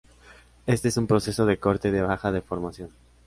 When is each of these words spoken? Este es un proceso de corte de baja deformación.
Este 0.65 0.87
es 0.87 0.97
un 0.97 1.05
proceso 1.05 1.45
de 1.45 1.59
corte 1.59 1.91
de 1.91 2.01
baja 2.01 2.31
deformación. 2.31 2.89